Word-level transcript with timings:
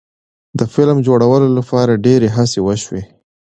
د 0.59 0.61
فلم 0.73 0.97
جوړولو 1.07 1.47
لپاره 1.57 2.01
ډیرې 2.05 2.29
هڅې 2.35 2.59
وشوې. 2.63 3.03